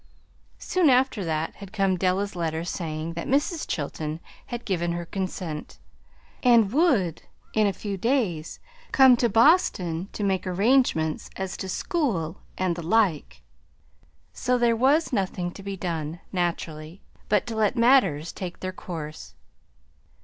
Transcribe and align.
Soon 0.57 0.89
after 0.89 1.23
that 1.23 1.57
had 1.57 1.71
come 1.71 1.95
Della's 1.95 2.35
letter 2.35 2.63
saying 2.63 3.13
that 3.13 3.27
Mrs. 3.27 3.67
Chilton 3.67 4.19
had 4.47 4.65
given 4.65 4.93
her 4.93 5.05
consent, 5.05 5.77
and 6.41 6.73
would 6.73 7.21
in 7.53 7.67
a 7.67 7.71
few 7.71 7.97
days 7.97 8.59
come 8.91 9.15
to 9.17 9.29
Boston 9.29 10.09
to 10.13 10.23
make 10.23 10.47
arrangements 10.47 11.29
as 11.35 11.55
to 11.57 11.69
school, 11.69 12.41
and 12.57 12.75
the 12.75 12.81
like. 12.81 13.43
So 14.33 14.57
there 14.57 14.75
was 14.75 15.13
nothing 15.13 15.51
to 15.51 15.61
be 15.61 15.77
done, 15.77 16.19
naturally, 16.31 17.03
but 17.29 17.45
to 17.45 17.55
let 17.55 17.75
matters 17.77 18.31
take 18.31 18.59
their 18.59 18.73
course. 18.73 19.35